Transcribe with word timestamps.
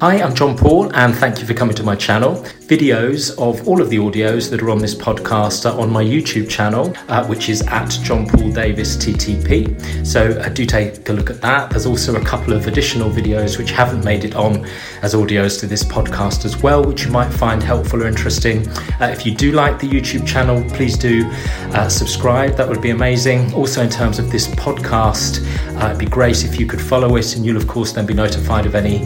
Hi, 0.00 0.20
I'm 0.20 0.34
John 0.34 0.58
Paul, 0.58 0.92
and 0.96 1.14
thank 1.14 1.40
you 1.40 1.46
for 1.46 1.54
coming 1.54 1.76
to 1.76 1.84
my 1.84 1.94
channel. 1.94 2.42
Videos 2.66 3.30
of 3.38 3.66
all 3.68 3.80
of 3.80 3.90
the 3.90 3.98
audios 3.98 4.50
that 4.50 4.60
are 4.60 4.70
on 4.70 4.78
this 4.78 4.92
podcast 4.92 5.70
are 5.70 5.78
on 5.78 5.88
my 5.88 6.02
YouTube 6.02 6.50
channel, 6.50 6.92
uh, 7.08 7.24
which 7.26 7.48
is 7.48 7.62
at 7.68 7.88
John 8.02 8.26
Paul 8.26 8.50
Davis 8.50 8.96
TTP. 8.96 10.04
So 10.04 10.32
uh, 10.32 10.48
do 10.48 10.66
take 10.66 11.08
a 11.08 11.12
look 11.12 11.30
at 11.30 11.40
that. 11.42 11.70
There's 11.70 11.86
also 11.86 12.16
a 12.16 12.24
couple 12.24 12.54
of 12.54 12.66
additional 12.66 13.08
videos 13.08 13.56
which 13.56 13.70
haven't 13.70 14.04
made 14.04 14.24
it 14.24 14.34
on 14.34 14.66
as 15.02 15.14
audios 15.14 15.60
to 15.60 15.68
this 15.68 15.84
podcast 15.84 16.44
as 16.44 16.60
well, 16.60 16.82
which 16.82 17.04
you 17.04 17.12
might 17.12 17.30
find 17.30 17.62
helpful 17.62 18.02
or 18.02 18.08
interesting. 18.08 18.68
Uh, 19.00 19.06
if 19.12 19.24
you 19.24 19.32
do 19.32 19.52
like 19.52 19.78
the 19.78 19.88
YouTube 19.88 20.26
channel, 20.26 20.64
please 20.70 20.98
do 20.98 21.24
uh, 21.72 21.88
subscribe. 21.88 22.56
That 22.56 22.68
would 22.68 22.82
be 22.82 22.90
amazing. 22.90 23.54
Also, 23.54 23.80
in 23.82 23.90
terms 23.90 24.18
of 24.18 24.32
this 24.32 24.48
podcast, 24.48 25.46
uh, 25.80 25.86
it'd 25.86 25.98
be 25.98 26.06
great 26.06 26.44
if 26.44 26.58
you 26.58 26.66
could 26.66 26.80
follow 26.80 27.14
it, 27.16 27.36
and 27.36 27.46
you'll 27.46 27.56
of 27.56 27.68
course 27.68 27.92
then 27.92 28.06
be 28.06 28.14
notified 28.14 28.66
of 28.66 28.74
any 28.74 28.98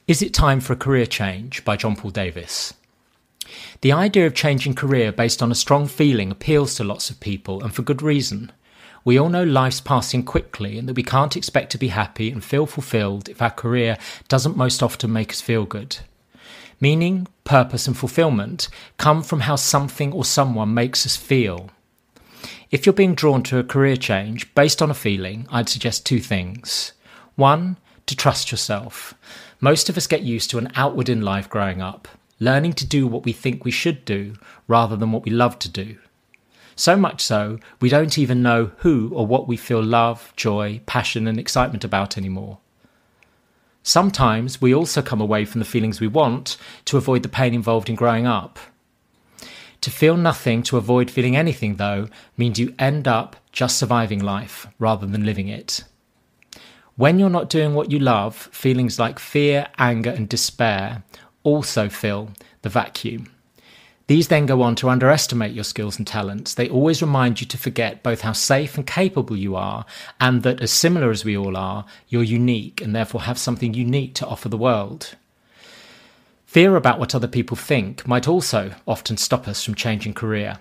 Is 0.07 0.21
It 0.21 0.35
Time 0.35 0.61
for 0.61 0.73
a 0.73 0.77
Career 0.77 1.07
Change 1.07 1.65
by 1.65 1.77
John 1.77 1.97
Paul 1.97 2.11
Davis. 2.11 2.75
The 3.81 3.93
idea 3.93 4.27
of 4.27 4.35
changing 4.35 4.75
career 4.75 5.13
based 5.13 5.43
on 5.43 5.51
a 5.51 5.55
strong 5.55 5.87
feeling 5.87 6.31
appeals 6.31 6.75
to 6.77 6.85
lots 6.85 7.11
of 7.11 7.21
people, 7.21 7.63
and 7.63 7.75
for 7.75 7.83
good 7.83 8.03
reason. 8.03 8.53
We 9.05 9.19
all 9.19 9.29
know 9.29 9.43
life's 9.43 9.81
passing 9.81 10.23
quickly 10.23 10.79
and 10.79 10.89
that 10.89 10.97
we 10.97 11.03
can't 11.03 11.37
expect 11.37 11.73
to 11.73 11.79
be 11.79 11.89
happy 11.89 12.31
and 12.31 12.45
feel 12.45 12.67
fulfilled 12.67 13.29
if 13.29 13.43
our 13.43 13.51
career 13.51 13.99
doesn't 14.29 14.57
most 14.57 14.83
often 14.83 15.13
make 15.13 15.33
us 15.33 15.41
feel 15.41 15.65
good. 15.65 15.99
Meaning, 16.83 17.29
purpose, 17.45 17.87
and 17.87 17.97
fulfillment 17.97 18.69
come 18.97 19.23
from 19.23 19.41
how 19.41 19.55
something 19.55 20.13
or 20.13 20.25
someone 20.25 20.75
makes 20.75 21.07
us 21.07 21.17
feel. 21.17 21.71
If 22.73 22.85
you're 22.85 22.93
being 22.93 23.15
drawn 23.15 23.45
to 23.45 23.59
a 23.59 23.65
career 23.65 23.97
change 23.97 24.53
based 24.57 24.83
on 24.83 24.91
a 24.91 24.95
feeling, 24.95 25.47
I'd 25.49 25.69
suggest 25.69 26.05
two 26.05 26.19
things. 26.19 26.91
One, 27.37 27.77
to 28.07 28.17
trust 28.17 28.51
yourself. 28.51 29.15
Most 29.61 29.89
of 29.89 29.97
us 29.97 30.09
get 30.09 30.23
used 30.23 30.51
to 30.51 30.59
an 30.59 30.73
outward 30.75 31.09
in 31.09 31.23
life 31.23 31.49
growing 31.49 31.81
up, 31.81 32.09
learning 32.41 32.73
to 32.73 32.87
do 32.87 33.07
what 33.07 33.25
we 33.25 33.33
think 33.33 33.65
we 33.65 33.71
should 33.71 34.05
do 34.05 34.35
rather 34.67 34.97
than 34.97 35.13
what 35.13 35.25
we 35.25 35.31
love 35.31 35.61
to 35.61 35.69
do. 35.69 35.99
So 36.75 36.97
much 36.97 37.21
so, 37.21 37.61
we 37.81 37.91
don't 37.91 38.19
even 38.19 38.43
know 38.43 38.73
who 38.79 39.13
or 39.15 39.25
what 39.25 39.47
we 39.47 39.57
feel 39.57 39.81
love, 39.81 40.33
joy, 40.35 40.81
passion, 40.87 41.29
and 41.29 41.39
excitement 41.39 41.85
about 41.85 42.19
anymore. 42.19 42.59
Sometimes 43.83 44.61
we 44.61 44.75
also 44.75 45.03
come 45.03 45.21
away 45.21 45.45
from 45.45 45.59
the 45.59 45.65
feelings 45.65 46.01
we 46.01 46.07
want 46.07 46.57
to 46.85 46.97
avoid 46.97 47.23
the 47.23 47.29
pain 47.29 47.53
involved 47.53 47.89
in 47.89 47.97
growing 47.97 48.27
up. 48.27 48.59
To 49.81 49.91
feel 49.91 50.17
nothing 50.17 50.63
to 50.65 50.77
avoid 50.77 51.11
feeling 51.11 51.37
anything, 51.37 51.77
though, 51.77 52.09
means 52.37 52.61
you 52.61 52.75
end 52.79 53.09
up 53.09 53.35
just 53.51 53.77
surviving 53.77 54.21
life 54.21 54.69
rather 54.79 55.07
than 55.07 55.27
living 55.27 55.49
it. 55.49 55.83
When 56.95 57.19
you're 57.19 57.31
not 57.31 57.51
doing 57.51 57.75
what 57.75 57.91
you 57.91 57.99
love, 57.99 58.37
feelings 58.53 59.01
like 59.01 59.19
fear, 59.19 59.67
anger, 59.79 60.11
and 60.11 60.29
despair 60.29 61.03
also 61.43 61.89
fill 61.89 62.31
the 62.63 62.69
vacuum. 62.69 63.29
These 64.09 64.29
then 64.29 64.47
go 64.47 64.63
on 64.63 64.75
to 64.77 64.89
underestimate 64.89 65.53
your 65.53 65.65
skills 65.65 65.99
and 65.99 66.07
talents. 66.07 66.55
They 66.55 66.69
always 66.69 67.03
remind 67.03 67.41
you 67.41 67.47
to 67.47 67.59
forget 67.59 68.03
both 68.03 68.23
how 68.23 68.33
safe 68.33 68.77
and 68.77 68.87
capable 68.87 69.37
you 69.37 69.55
are, 69.57 69.87
and 70.21 70.43
that, 70.43 70.61
as 70.61 70.73
similar 70.73 71.11
as 71.11 71.25
we 71.25 71.37
all 71.37 71.57
are, 71.57 71.85
you're 72.09 72.23
unique 72.23 72.81
and 72.81 72.95
therefore 72.95 73.23
have 73.23 73.39
something 73.39 73.75
unique 73.75 74.15
to 74.17 74.27
offer 74.27 74.49
the 74.49 74.57
world. 74.57 75.15
Fear 76.47 76.77
about 76.77 76.99
what 76.99 77.15
other 77.15 77.29
people 77.29 77.57
think 77.57 78.07
might 78.07 78.29
also 78.29 78.75
often 78.87 79.17
stop 79.17 79.49
us 79.49 79.65
from 79.65 79.75
changing 79.75 80.15
career. 80.15 80.59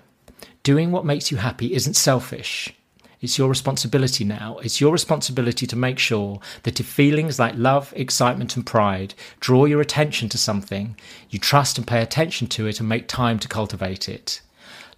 Doing 0.64 0.92
what 0.92 1.06
makes 1.06 1.32
you 1.32 1.38
happy 1.38 1.74
isn't 1.74 1.96
selfish. 1.96 2.74
It's 3.22 3.38
your 3.38 3.50
responsibility 3.50 4.24
now. 4.24 4.58
It's 4.64 4.82
your 4.82 4.92
responsibility 4.92 5.68
to 5.68 5.76
make 5.76 6.00
sure 6.00 6.40
that 6.64 6.80
if 6.80 6.88
feelings 6.88 7.38
like 7.38 7.54
love, 7.56 7.94
excitement, 7.96 8.56
and 8.56 8.66
pride 8.66 9.14
draw 9.40 9.66
your 9.66 9.80
attention 9.80 10.28
to 10.30 10.40
something, 10.40 10.98
you 11.30 11.38
trust 11.38 11.78
and 11.78 11.86
pay 11.86 12.02
attention 12.02 12.48
to 12.48 12.66
it 12.66 12.80
and 12.80 12.90
make 12.90 13.08
time 13.08 13.38
to 13.38 13.48
cultivate 13.48 14.10
it. 14.10 14.42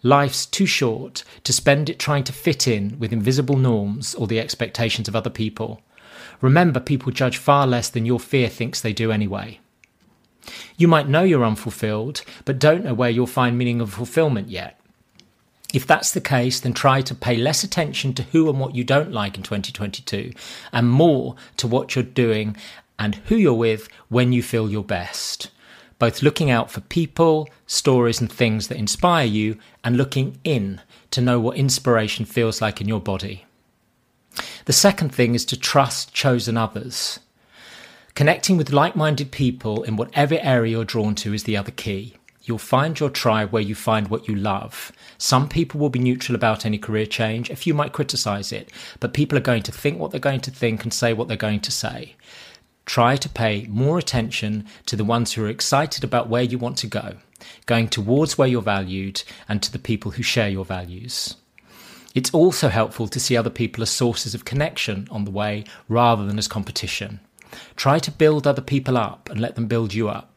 Life's 0.03 0.45
too 0.45 0.65
short 0.65 1.25
to 1.43 1.51
spend 1.51 1.89
it 1.89 1.99
trying 1.99 2.23
to 2.23 2.33
fit 2.33 2.65
in 2.65 2.97
with 2.97 3.11
invisible 3.11 3.57
norms 3.57 4.15
or 4.15 4.27
the 4.27 4.39
expectations 4.39 5.09
of 5.09 5.15
other 5.17 5.29
people. 5.29 5.81
Remember, 6.39 6.79
people 6.79 7.11
judge 7.11 7.37
far 7.37 7.67
less 7.67 7.89
than 7.89 8.05
your 8.05 8.19
fear 8.21 8.47
thinks 8.47 8.79
they 8.79 8.93
do 8.93 9.11
anyway. 9.11 9.59
You 10.77 10.87
might 10.87 11.09
know 11.09 11.23
you're 11.23 11.45
unfulfilled, 11.45 12.21
but 12.45 12.59
don't 12.59 12.83
know 12.83 12.93
where 12.93 13.09
you'll 13.09 13.27
find 13.27 13.57
meaning 13.57 13.81
of 13.81 13.93
fulfillment 13.93 14.49
yet. 14.49 14.79
If 15.73 15.87
that's 15.87 16.11
the 16.11 16.21
case, 16.21 16.59
then 16.59 16.73
try 16.73 17.01
to 17.01 17.15
pay 17.15 17.35
less 17.35 17.63
attention 17.63 18.13
to 18.13 18.23
who 18.23 18.47
and 18.47 18.59
what 18.59 18.75
you 18.75 18.83
don't 18.83 19.11
like 19.11 19.35
in 19.35 19.43
2022 19.43 20.31
and 20.71 20.89
more 20.89 21.35
to 21.57 21.67
what 21.67 21.95
you're 21.95 22.03
doing 22.03 22.55
and 22.99 23.15
who 23.15 23.35
you're 23.35 23.53
with 23.53 23.89
when 24.07 24.31
you 24.31 24.43
feel 24.43 24.69
your 24.69 24.83
best. 24.83 25.49
Both 25.97 26.21
looking 26.21 26.51
out 26.51 26.69
for 26.69 26.81
people, 26.81 27.49
stories, 27.65 28.21
and 28.21 28.31
things 28.31 28.67
that 28.67 28.77
inspire 28.77 29.25
you, 29.25 29.57
and 29.83 29.97
looking 29.97 30.37
in 30.43 30.81
to 31.11 31.21
know 31.21 31.39
what 31.39 31.57
inspiration 31.57 32.25
feels 32.25 32.61
like 32.61 32.79
in 32.79 32.87
your 32.87 32.99
body. 32.99 33.45
The 34.65 34.73
second 34.73 35.13
thing 35.13 35.33
is 35.33 35.45
to 35.45 35.59
trust 35.59 36.13
chosen 36.13 36.57
others. 36.57 37.19
Connecting 38.15 38.57
with 38.57 38.71
like 38.71 38.95
minded 38.95 39.31
people 39.31 39.83
in 39.83 39.95
whatever 39.95 40.37
area 40.41 40.73
you're 40.73 40.85
drawn 40.85 41.15
to 41.15 41.33
is 41.33 41.45
the 41.45 41.57
other 41.57 41.71
key. 41.71 42.15
You'll 42.45 42.57
find 42.57 42.99
your 42.99 43.09
tribe 43.09 43.51
where 43.51 43.61
you 43.61 43.73
find 43.73 44.09
what 44.09 44.27
you 44.27 44.35
love. 44.35 44.91
Some 45.17 45.47
people 45.47 45.79
will 45.79 45.89
be 45.89 45.99
neutral 45.99 46.35
about 46.35 46.65
any 46.65 46.77
career 46.77 47.05
change. 47.05 47.49
A 47.49 47.55
few 47.55 47.73
might 47.73 47.93
criticize 47.93 48.51
it, 48.51 48.69
but 48.99 49.13
people 49.13 49.37
are 49.37 49.41
going 49.41 49.63
to 49.63 49.71
think 49.71 49.97
what 49.97 50.11
they're 50.11 50.19
going 50.19 50.41
to 50.41 50.51
think 50.51 50.83
and 50.83 50.93
say 50.93 51.13
what 51.13 51.29
they're 51.29 51.37
going 51.37 51.61
to 51.61 51.71
say. 51.71 52.15
Try 52.85 53.15
to 53.15 53.29
pay 53.29 53.65
more 53.69 53.97
attention 53.97 54.65
to 54.87 54.97
the 54.97 55.05
ones 55.05 55.31
who 55.31 55.45
are 55.45 55.49
excited 55.49 56.03
about 56.03 56.27
where 56.27 56.43
you 56.43 56.57
want 56.57 56.77
to 56.79 56.87
go, 56.87 57.15
going 57.65 57.87
towards 57.87 58.37
where 58.37 58.47
you're 58.47 58.61
valued, 58.61 59.23
and 59.47 59.63
to 59.63 59.71
the 59.71 59.79
people 59.79 60.11
who 60.11 60.23
share 60.23 60.49
your 60.49 60.65
values. 60.65 61.37
It's 62.13 62.33
also 62.33 62.67
helpful 62.67 63.07
to 63.07 63.21
see 63.21 63.37
other 63.37 63.49
people 63.49 63.81
as 63.83 63.89
sources 63.89 64.35
of 64.35 64.43
connection 64.43 65.07
on 65.09 65.23
the 65.23 65.31
way 65.31 65.63
rather 65.87 66.25
than 66.25 66.37
as 66.37 66.49
competition. 66.49 67.21
Try 67.77 67.99
to 67.99 68.11
build 68.11 68.45
other 68.45 68.61
people 68.61 68.97
up 68.97 69.29
and 69.29 69.39
let 69.39 69.55
them 69.55 69.67
build 69.67 69.93
you 69.93 70.09
up 70.09 70.32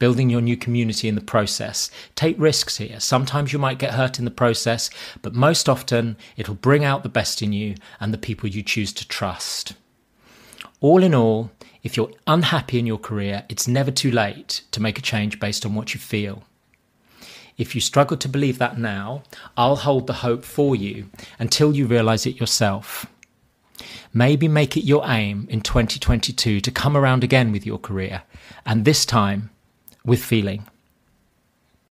building 0.00 0.28
your 0.28 0.40
new 0.40 0.56
community 0.56 1.06
in 1.06 1.14
the 1.14 1.20
process. 1.20 1.88
Take 2.16 2.34
risks 2.40 2.78
here. 2.78 2.98
Sometimes 2.98 3.52
you 3.52 3.60
might 3.60 3.78
get 3.78 3.94
hurt 3.94 4.18
in 4.18 4.24
the 4.24 4.32
process, 4.32 4.90
but 5.22 5.34
most 5.34 5.68
often 5.68 6.16
it'll 6.36 6.56
bring 6.56 6.84
out 6.84 7.04
the 7.04 7.08
best 7.08 7.40
in 7.40 7.52
you 7.52 7.76
and 8.00 8.12
the 8.12 8.18
people 8.18 8.48
you 8.48 8.64
choose 8.64 8.92
to 8.94 9.06
trust. 9.06 9.74
All 10.80 11.04
in 11.04 11.14
all, 11.14 11.52
if 11.84 11.96
you're 11.96 12.10
unhappy 12.26 12.80
in 12.80 12.86
your 12.86 12.98
career, 12.98 13.44
it's 13.48 13.68
never 13.68 13.92
too 13.92 14.10
late 14.10 14.62
to 14.72 14.82
make 14.82 14.98
a 14.98 15.02
change 15.02 15.38
based 15.38 15.64
on 15.64 15.76
what 15.76 15.94
you 15.94 16.00
feel. 16.00 16.42
If 17.56 17.74
you 17.74 17.80
struggle 17.82 18.16
to 18.16 18.28
believe 18.28 18.58
that 18.58 18.78
now, 18.78 19.22
I'll 19.56 19.76
hold 19.76 20.06
the 20.06 20.14
hope 20.24 20.44
for 20.44 20.74
you 20.74 21.10
until 21.38 21.76
you 21.76 21.86
realize 21.86 22.24
it 22.24 22.40
yourself. 22.40 23.06
Maybe 24.14 24.48
make 24.48 24.76
it 24.76 24.84
your 24.84 25.04
aim 25.06 25.46
in 25.50 25.60
2022 25.60 26.60
to 26.60 26.70
come 26.70 26.96
around 26.96 27.22
again 27.22 27.52
with 27.52 27.66
your 27.66 27.78
career, 27.78 28.22
and 28.64 28.84
this 28.84 29.04
time 29.04 29.50
with 30.04 30.22
feeling. 30.22 30.66